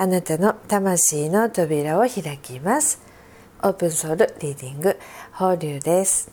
[0.00, 3.02] あなたの魂の扉を開きます。
[3.64, 4.96] オープンソウルリーディング
[5.32, 6.30] 放流です。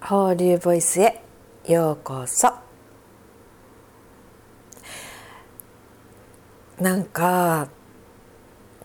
[0.00, 1.22] 放流ボイスへ
[1.64, 2.52] ようこそ。
[6.80, 7.68] なんか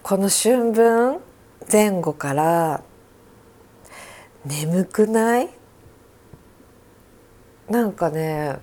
[0.03, 1.17] この春分
[1.71, 2.83] 前後から
[4.45, 5.49] 眠くない？
[7.67, 8.59] なんかね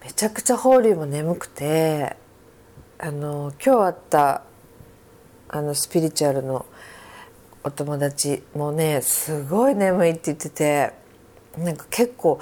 [0.00, 2.16] めちゃくちゃ法隆も眠くて
[3.06, 4.42] あの今日会った
[5.50, 6.64] あのスピリチュアルの
[7.62, 10.90] お友達もねすごい眠いって言ってて
[11.58, 12.40] なんか結構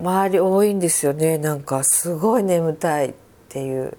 [0.00, 3.14] 周り多いんですよねなんかすごい眠たいっ
[3.48, 3.98] ていう。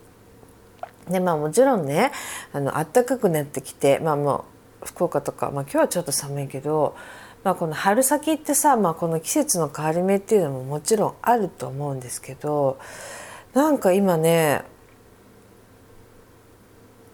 [1.09, 2.13] でまあもちろんね
[2.53, 4.45] あの暖かくなってきてまあも
[4.81, 6.95] う福岡とか、まあ、今日はちょっと寒いけど、
[7.43, 12.79] まあ、この春先ってさ、まあ、この季節の変わり目っていうのももちろんあると思うんですけど
[13.53, 14.63] なんか今ね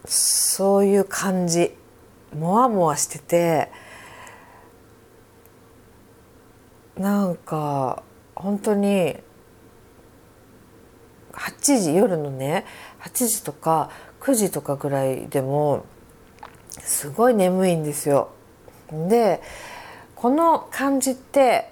[0.10, 1.76] そういう感じ
[2.36, 3.72] もわもわしてて
[6.98, 8.02] なんか
[8.36, 9.16] 本当に
[11.34, 12.66] 8時夜のね
[13.02, 15.86] 8時とか9時とかぐらいでも
[16.80, 18.32] すごい眠いんですよ。
[18.92, 19.42] で
[20.16, 21.72] この感じって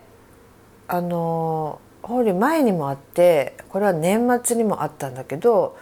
[0.87, 5.75] あの法理前にもあってこれは年末にもあったんだけど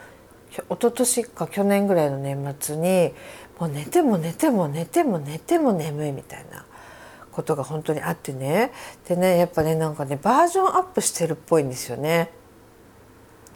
[0.63, 3.13] 一昨年か去年ぐらいの年末に
[3.59, 6.65] もう寝ても寝ても寝ても寝ても眠いみたいな
[7.31, 8.71] ことが本当にあってね。
[9.07, 12.31] でねやっぱねなんかねバージョンアップしてるっぽいんですよね。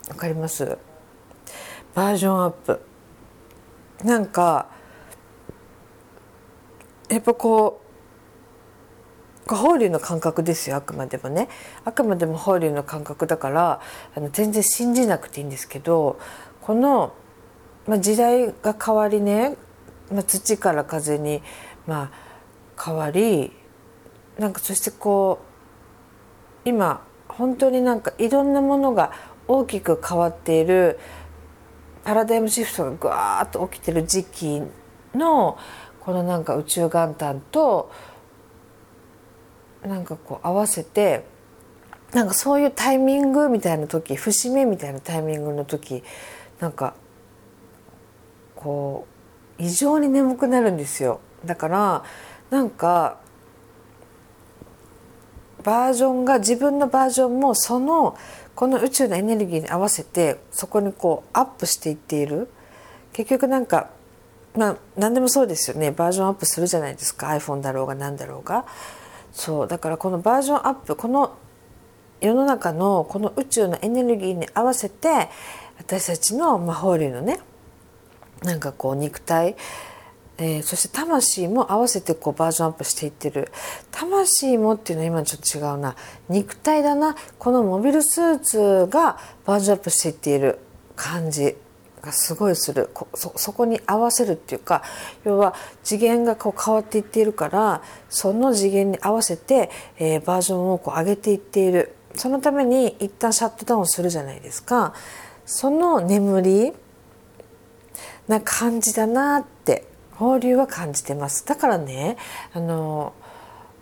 [0.10, 0.78] わかります？
[1.96, 2.82] バージョンアップ。
[4.04, 4.68] なんか
[7.10, 11.50] やっぱこう法隆の感覚ですよあくまでもね。
[11.84, 13.82] あくまでも法隆の感覚だから
[14.16, 16.20] あの全然信じなくていいんですけど
[16.70, 17.16] この、
[17.88, 19.58] まあ、時代が変わりね、
[20.12, 21.42] まあ、土から風に、
[21.88, 23.52] まあ、変わり
[24.38, 25.40] なんかそしてこ
[26.64, 29.14] う今本当になんかいろんなものが
[29.48, 31.00] 大きく変わっている
[32.04, 34.62] パラダイムシフトがぐわーっと起きてる時期
[35.16, 35.58] の
[36.02, 37.92] このなんか宇宙元旦と
[39.84, 41.26] なんかこう合わせて
[42.14, 46.04] なんかそういうタイミングみたいな時節目みたいなタイミングの時
[46.60, 46.94] なんか
[48.56, 49.08] こ
[49.60, 51.20] う異常に眠くなるんですよ。
[51.46, 52.04] だから
[52.50, 53.18] なんか
[55.64, 58.18] バージョンが自分のバージョンもその
[58.56, 62.50] この宇宙のエネルギーに合わせてそこにこうアップしていっている。
[63.14, 63.90] 結局なんか
[64.56, 65.92] まあ何でもそうですよね。
[65.92, 67.28] バージョンアップするじゃないですか。
[67.28, 68.66] iPhone だろうが何だろうが。
[69.32, 69.68] そう。
[69.68, 71.38] だからこのバージョンアップこの
[72.22, 75.30] 世の中のこの宇宙のエネルギーに合わせて
[75.80, 77.40] 私たちの魔法流のね
[78.44, 79.56] なんかこう肉体、
[80.38, 83.52] えー、そして魂も合わせてこうバージョンアップしていってる。
[83.92, 85.96] 魂もっていうのは今ちょっと違うな。
[86.30, 87.16] 肉体だな。
[87.38, 90.60] このモビルスーツがバージョンアップしていっている
[90.96, 91.58] 感じ
[92.02, 92.90] がすごいする。
[93.16, 94.84] そそこに合わせるっていうか
[95.26, 95.54] 要は
[95.84, 101.96] 次元がこう変わっていっているからその次元に合わせて、えー、バージョンをこう上げていっている。
[102.16, 104.94] そのために一旦シャットダウンするじゃないですか。
[105.50, 106.74] その眠り
[108.28, 111.44] な感じだなって放流は感じてます。
[111.48, 112.18] だからね
[112.54, 113.14] あの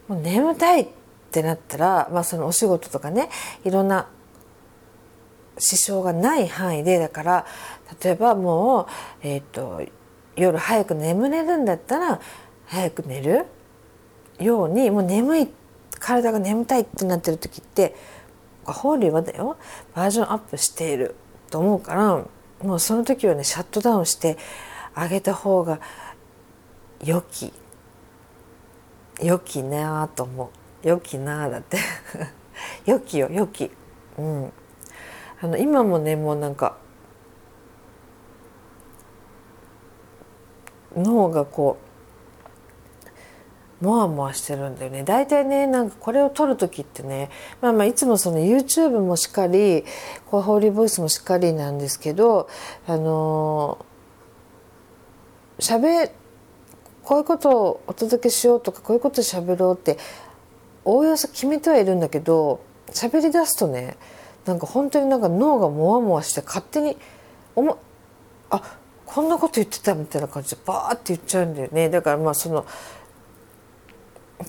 [0.08, 0.88] もう眠たいっ
[1.30, 3.30] てなったら、まあ、そのお仕事とかね
[3.66, 4.08] いろんな
[5.58, 7.46] 支障がない範囲でだから
[8.02, 8.88] 例えばもう、
[9.24, 9.82] えーと、
[10.38, 12.22] 夜早く眠れるんだったら
[12.68, 13.46] 早く寝る
[14.40, 15.48] ようにもう眠い
[16.00, 17.94] 体が眠たいってなってる時って
[18.64, 19.58] 法流はだよ
[19.94, 21.16] バージョンアップしている。
[21.50, 22.26] と思うから
[22.62, 24.38] もうその時はねシャットダウンして
[24.94, 25.80] あげた方が
[27.04, 27.54] 良き
[29.22, 30.52] 良きなあと思
[30.84, 30.88] う。
[30.88, 31.78] 良きなあだって。
[32.86, 33.72] 良きよ良き。
[34.18, 34.54] うん。
[35.42, 36.78] あの今もねもうなんか
[40.96, 41.87] 脳がこう
[43.82, 45.04] モワモワしてるんだよね。
[45.04, 47.30] 大体ねなんかこれを撮る時ってね
[47.62, 49.84] まあまあいつもその YouTube もしっかり
[50.26, 52.50] こうホーリーボイスもしっかりなんですけど
[52.88, 53.86] あの
[55.60, 56.12] しゃべ
[57.04, 59.98] こういうことをお届けしようとかこういうことしゃべろうって
[60.84, 63.96] おおよそ決めてはいるんだけど喋り出すとね
[64.46, 66.98] なんか本当になんか脳がモワモワして勝手に
[67.56, 67.78] 思
[68.50, 71.90] あこんなこと言ってたみたいな感じでバーって言っちゃうんだよね。
[71.90, 72.66] だからまあその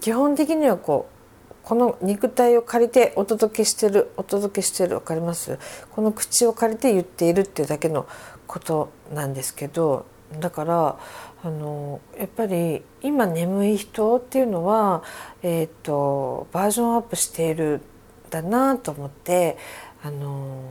[0.01, 5.59] 基本的にはこうこの肉体を借りてお届けしてるお届けしてる分かります？
[5.91, 8.07] この口を借りて言っているっていうだけの
[8.47, 10.07] ことなんですけど
[10.41, 10.99] だから
[11.43, 15.03] あのやっぱり今眠い人っていうのは、
[15.43, 17.81] えーと、バージョンアップしている
[18.31, 19.57] だなと思って
[20.03, 20.71] あの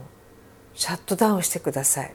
[0.74, 2.14] シャットダウンしてください。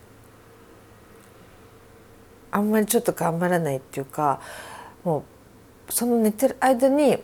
[2.52, 4.40] あんまりちょっと頑張らないっていうか
[5.04, 5.24] もう
[5.90, 7.18] その寝てる間に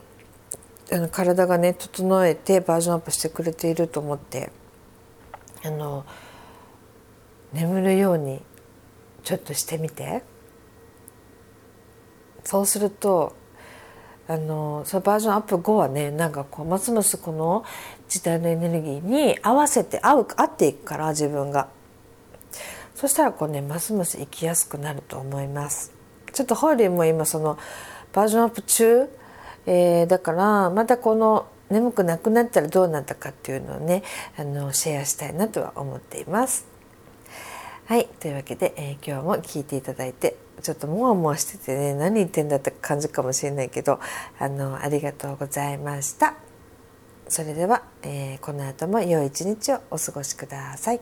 [0.92, 4.52] あの体がね整えてバージョンアップしてくれていると思って
[5.64, 6.06] あの
[7.54, 8.42] 眠るように
[9.24, 10.24] ちょっとしてみて。
[12.50, 13.36] そうすると
[14.28, 17.64] あのそのバージョンアップ後はねなんかこうますますこの
[18.08, 21.68] 時代のエネルギーに合わせて合う合っていくから自分が。
[22.96, 25.94] そしたらこうねますます生きやすくなると思います。
[26.34, 27.58] ちょっとホーリーも今その
[28.14, 29.10] バージョンアップ中、
[29.66, 34.04] えー、だからまたこの眠くなくなったらどうなったかっていうのをね
[34.38, 36.68] あのシェアしたいなとは思っています。
[37.86, 44.00] はいというわけで、えー、今日も聞いていただいてちょっともわもわしててね何言ってんだって感じかもしれないけど
[44.38, 46.36] あのありがとうございました。
[47.28, 51.02] それでは、えー、この後も良い一日をお過ごしください。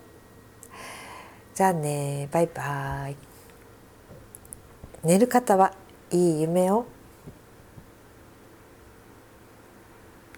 [1.55, 3.15] じゃあねバイバイ。
[5.03, 5.73] 寝る方は
[6.11, 6.85] いい夢を